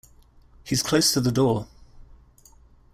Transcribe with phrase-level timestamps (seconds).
[0.63, 1.67] He’s close to the door.